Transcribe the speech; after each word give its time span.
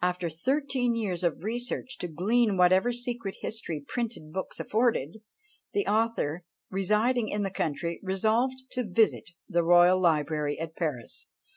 After 0.00 0.30
thirteen 0.30 0.94
years 0.94 1.24
of 1.24 1.42
researches 1.42 1.96
to 1.96 2.06
glean 2.06 2.56
whatever 2.56 2.92
secret 2.92 3.38
history 3.40 3.84
printed 3.84 4.30
books 4.32 4.60
afforded, 4.60 5.16
the 5.72 5.84
author, 5.84 6.44
residing 6.70 7.28
in 7.28 7.42
the 7.42 7.50
country, 7.50 7.98
resolved 8.04 8.54
to 8.70 8.84
visit 8.88 9.30
the 9.48 9.64
royal 9.64 9.98
library 10.00 10.60
at 10.60 10.76
Paris. 10.76 11.26